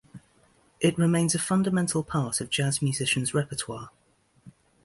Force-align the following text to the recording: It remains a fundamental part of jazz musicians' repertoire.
It 0.79 0.97
remains 0.97 1.35
a 1.35 1.37
fundamental 1.37 2.01
part 2.03 2.41
of 2.41 2.49
jazz 2.49 2.81
musicians' 2.81 3.35
repertoire. 3.35 3.91